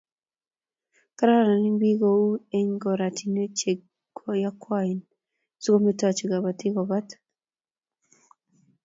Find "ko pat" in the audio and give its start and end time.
6.75-7.07